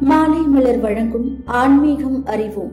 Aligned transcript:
மாலை 0.00 0.38
மலர் 0.38 0.80
வழங்கும் 0.80 1.42
ஆன்மீகம் 1.44 2.26
அறிவோம். 2.26 2.72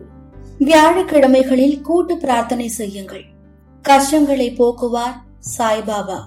வியாழக்கிழமைகளில் 0.60 1.82
கூட்டு 1.82 2.18
பிரார்த்தனை 2.18 2.68
செய்யுங்கள். 2.68 3.24
கஷ்டங்களை 3.82 4.56
போக்குவார் 4.58 5.16
சாய்பாபா. 5.58 6.18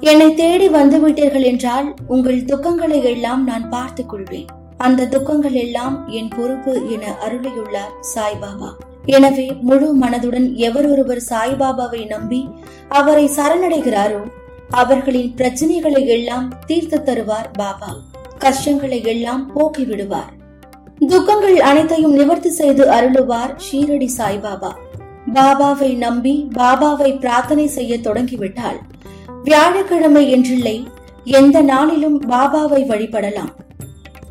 என்னை 0.00 0.34
தேடி 0.34 0.68
வந்துவிட்டீர்கள் 0.68 1.42
என்றால் 1.42 1.94
உங்கள் 2.06 2.42
துக்கங்களை 2.42 3.02
எல்லாம் 3.02 3.44
நான் 3.44 3.68
பார்த்துக் 3.68 4.08
கொள்வேன். 4.08 4.46
அந்த 4.76 5.06
துக்கங்கள் 5.06 5.52
எல்லாம் 5.52 6.08
என் 6.08 6.28
பொறுப்பு 6.28 6.90
என 6.90 7.14
அருளியுள்ளார் 7.28 7.94
சாய்பாபா. 8.14 8.70
எனவே 9.04 9.52
முழு 9.60 9.96
மனதுடன் 9.96 10.54
எவரொருவர் 10.54 11.22
சாய்பாபாவை 11.28 12.06
நம்பி 12.06 12.48
அவரை 12.88 13.30
சரணடைகிறாரோ 13.36 14.22
அவர்களின் 14.70 15.34
பிரச்சனைகளை 15.34 16.06
எல்லாம் 16.06 16.52
தீர்த்து 16.66 17.02
தருவார் 17.02 17.50
பாபா. 17.52 17.96
கஷ்டங்களை 18.38 19.02
எல்லாம் 19.02 19.52
போக்கி 19.52 19.84
விடுவார் 19.84 20.35
துக்கங்கள் 21.00 21.60
அனைத்தையும் 21.60 22.12
நிவர்த்தி 22.12 22.50
செய்து 22.50 22.90
அருளுவார் 22.90 23.56
ஷீரடி 23.66 24.08
சாய்பாபா. 24.18 24.70
பாபாவை 25.34 25.96
நம்பி 25.96 26.48
பாபாவை 26.54 27.18
பிரார்த்தனை 27.18 27.66
செய்ய 27.66 27.98
தொடங்கிவிட்டால் 27.98 28.78
வியாழக்கிழமை 29.44 30.34
என்றில்லை 30.34 30.86
எந்த 31.24 31.62
நாளிலும் 31.62 32.22
பாபாவை 32.22 32.82
வழிபடலாம். 32.86 33.52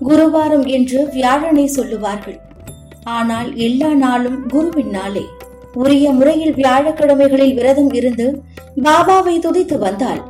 குருவாரம் 0.07 0.65
என்று 0.67 1.09
வியாழனை 1.13 1.65
சொல்லுவார்கள். 1.65 2.39
ஆனால் 3.03 3.55
எல்லா 3.55 3.87
நாளும் 3.87 4.47
குருவின் 4.47 4.89
நாளே. 4.89 5.25
உரிய 5.73 6.11
முறையில் 6.11 6.53
வியாழக்கிழமைகளில் 6.53 7.53
விரதம் 7.53 7.93
இருந்து 7.93 8.43
பாபாவை 8.83 9.39
துதித்து 9.39 9.77
வந்தால் 9.77 10.23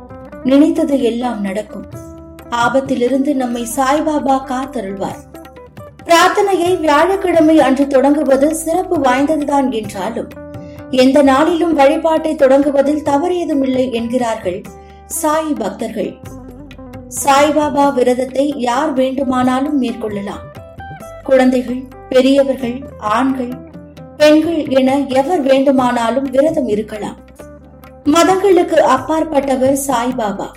நினைத்தது 0.44 1.02
எல்லாம் 1.02 1.40
நடக்கும். 1.40 1.86
ஆபத்திலிருந்து 2.50 3.34
நம்மை 3.34 3.66
சாய்பாபா 3.76 4.38
காத்தருள்வார். 4.44 5.25
பிரார்த்தனையை 6.06 6.80
வியாழக்கிழமை 6.80 7.60
அன்று 7.60 7.86
தொடங்குவது 7.86 8.54
சிறப்பு 8.54 8.96
வாய்ந்ததுதான் 8.98 9.68
என்றாலும் 9.70 10.28
எந்த 10.90 11.22
நாளிலும் 11.22 11.74
வழிபாட்டை 11.74 12.34
தொடங்குவதில் 12.34 13.02
தவறேதுமில்லை 13.04 13.92
என்கிறார்கள் 13.92 14.62
சாய் 15.06 15.52
பக்தர்கள். 15.52 16.12
சாய்பாபா 17.24 17.94
விரதத்தை 17.94 18.46
யார் 18.56 18.92
வேண்டுமானாலும் 18.92 19.82
மேற்கொள்ளலாம். 19.82 20.44
குழந்தைகள் 21.24 21.82
பெரியவர்கள் 22.08 22.76
ஆண்கள் 22.98 23.54
பெண்கள் 24.16 24.68
என 24.68 24.98
எவர் 24.98 25.40
வேண்டுமானாலும் 25.40 26.30
விரதம் 26.30 26.68
இருக்கலாம். 26.68 27.18
மதங்களுக்கு 28.04 28.78
அப்பாற்பட்டவர் 28.96 29.78
சாய்பாபா 29.86 30.48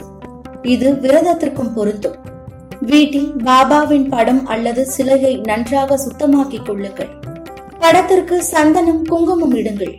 இது 0.62 0.90
விரதத்திற்கும் 0.92 1.74
பொருந்தும். 1.76 2.18
வீட்டில் 2.90 3.32
பாபாவின் 3.44 4.10
படம் 4.10 4.46
அல்லது 4.46 4.86
சிலையை 4.86 5.42
நன்றாக 5.44 5.98
சுத்தமாக்கிக் 5.98 6.66
கொள்ளுங்கள். 6.66 7.10
படத்திற்கு 7.80 8.44
சந்தனம் 8.44 9.04
குங்குமம் 9.04 9.56
இடுங்கள். 9.56 9.96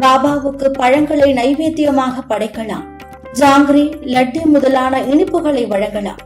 பாபாவுக்கு 0.00 0.68
பழங்களை 0.68 1.28
நைவேத்தியமாக 1.32 2.16
படைக்கலாம். 2.28 2.86
ஜாங்கிரி 3.32 3.84
லட்டு 4.14 4.44
முதலான 4.44 5.02
இனிப்புகளை 5.02 5.66
வழங்கலாம். 5.66 6.20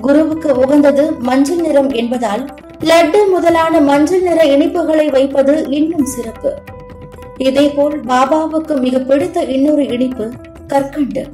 குருவுக்கு 0.00 0.56
உகந்தது 0.56 1.04
மஞ்சள் 1.18 1.60
நிறம் 1.60 1.90
என்பதால் 1.92 2.44
லட்டு 2.80 3.20
முதலான 3.30 3.80
மஞ்சள் 3.80 4.22
நிற 4.22 4.42
இனிப்புகளை 4.44 5.10
வைப்பது 5.10 5.66
இன்னும் 5.70 6.04
சிறப்பு. 6.04 6.54
இதேபோல் 7.38 8.00
பாபாவுக்கு 8.00 8.80
மிக 8.80 8.98
பிடித்த 8.98 9.42
இன்னொரு 9.42 9.88
இனிப்பு 9.88 10.32
கற்கண்டு. 10.66 11.24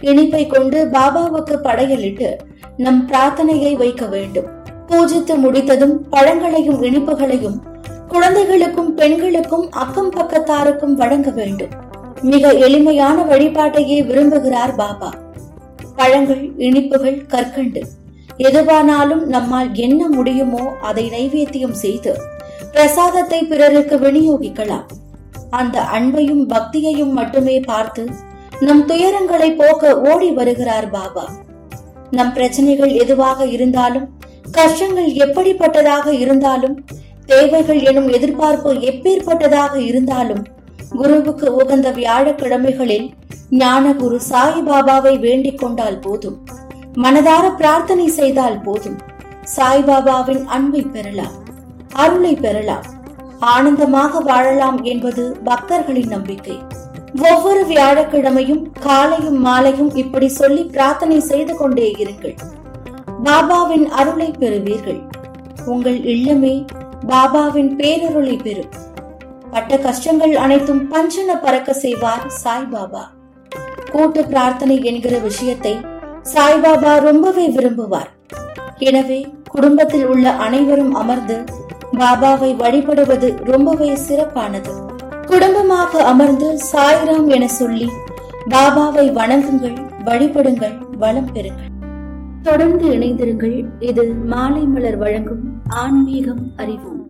இனிப்பை 0.00 0.46
கொண்டு 0.46 0.88
பாபாவுக்கு 0.92 1.56
படையலிட்டு 1.64 2.30
நம் 2.76 3.08
பிரார்த்தனையை 3.08 3.76
வைக்க 3.76 4.06
வேண்டும். 4.06 4.48
பூஜித்து 4.88 5.34
முடித்ததும் 5.36 6.08
பழங்களையும் 6.08 6.82
இனிப்புகளையும் 6.82 7.60
குழந்தைகளுக்கும் 8.08 8.94
பெண்களுக்கும் 8.94 9.70
அக்கம் 9.70 10.12
பக்கத்தாருக்கும் 10.12 10.94
வழங்க 10.94 11.30
வேண்டும். 11.30 11.68
மிக 12.22 12.52
எளிமையான 12.52 13.22
வழிபாட்டையே 13.22 13.98
விரும்புகிறார் 14.06 14.74
பாபா. 14.74 15.10
பழங்கள் 15.96 16.52
இனிப்புகள் 16.56 17.26
கற்கண்டு. 17.26 17.82
எதுவானாலும் 18.38 19.24
நம்மால் 19.24 19.74
என்ன 19.74 20.08
முடியுமோ 20.08 20.64
அதை 20.82 21.10
நைவேத்தியம் 21.10 21.78
செய்து 21.84 22.16
பிரசாதத்தை 22.72 23.44
பிறருக்கு 23.44 23.96
விநியோகிக்கலாம். 23.96 24.86
அந்த 25.50 25.80
அன்பையும் 25.80 26.44
பக்தியையும் 26.48 27.12
மட்டுமே 27.12 27.60
பார்த்து 27.60 28.08
நம் 28.60 28.88
துயரங்களை 28.88 29.56
போக்க 29.56 30.00
ஓடி 30.00 30.30
வருகிறார் 30.30 30.90
பாபா. 30.90 31.28
நம் 32.16 32.32
பிரச்சனைகள் 32.32 32.92
எதுவாக 33.02 33.46
இருந்தாலும் 33.46 34.06
கஷ்டங்கள் 34.50 35.10
எப்படிப்பட்டதாக 35.24 36.06
இருந்தாலும் 36.24 36.74
தேவைகள் 37.26 37.80
எனும் 37.82 38.08
எதிர்பார்ப்பு 38.08 38.72
எப்பேற்பட்டதாக 38.90 39.74
இருந்தாலும் 39.90 40.42
குருவுக்கு 40.90 41.46
உகந்த 41.54 41.90
வியாழக்கிழமைகளில் 41.90 43.06
ஞான 43.50 43.94
குரு 43.94 44.18
சாய்பாபாவை 44.30 45.14
வேண்டிக் 45.18 45.58
கொண்டால் 45.58 45.98
போதும். 45.98 46.36
மனதார 46.94 47.44
பிரார்த்தனை 47.56 48.06
செய்தால் 48.08 48.60
போதும். 48.60 48.98
சாய்பாபாவின் 49.56 50.44
அன்பை 50.56 50.82
பெறலாம் 50.94 51.36
அருளை 51.92 52.34
பெறலாம். 52.34 52.86
ஆனந்தமாக 53.54 54.20
வாழலாம் 54.20 54.78
என்பது 54.82 55.22
பக்தர்களின் 55.44 56.12
நம்பிக்கை. 56.16 56.56
ஒவ்வொரு 57.20 57.66
வியாழக்கிழமையும் 57.66 58.72
காலையும் 58.80 59.40
மாலையும் 59.40 59.94
இப்படி 59.94 60.28
சொல்லி 60.28 60.62
பிரார்த்தனை 60.64 61.20
செய்து 61.20 61.56
கொண்டே 61.56 61.94
இருங்கள். 61.98 62.36
பாபாவின் 63.24 63.86
அருளை 63.88 64.34
பெறுவீர்கள். 64.38 65.00
உங்கள் 65.66 66.00
இல்லமே 66.00 66.66
பாபாவின் 67.06 67.70
பேரருளை 67.76 68.42
பெறும். 68.42 68.70
பட்ட 69.50 69.78
கஷ்டங்கள் 69.78 70.36
அனைத்தும் 70.36 70.92
பஞ்சன 70.92 71.40
பறக்க 71.42 71.72
செய்வார் 71.72 72.26
சாய்பாபா. 72.44 73.04
கூட்டு 73.90 74.24
பிரார்த்தனை 74.24 74.82
என்கிற 74.82 75.18
விஷயத்தை 75.18 75.80
சாய்பாபா 76.34 77.00
ரொம்பவே 77.00 77.48
விரும்புவார். 77.48 78.10
எனவே 78.78 79.26
குடும்பத்தில் 79.50 80.06
உள்ள 80.06 80.30
அனைவரும் 80.30 80.94
அமர்ந்து 80.94 81.44
பாபாவை 81.98 82.56
வழிபடுவது 82.56 83.36
ரொம்பவே 83.44 83.94
சிறப்பானது. 83.94 84.90
குடும்பமாக 85.26 86.04
அமர்ந்து 86.04 86.58
சாய்ராம் 86.72 87.26
என 87.26 87.48
சொல்லி 87.48 87.90
பாபாவை 88.50 89.06
வணங்குங்கள் 89.12 89.76
வழிபடுங்கள் 90.04 90.96
வளம் 90.98 91.28
பெறுங்கள். 91.32 91.70
தொடர்ந்து 92.42 92.88
இணைந்திருங்கள். 92.88 93.64
இது 93.78 94.14
மாலை 94.24 94.62
மலர் 94.62 94.96
வழங்கும் 94.96 95.62
ஆன்மீகம் 95.68 96.52
அறிவோம். 96.56 97.01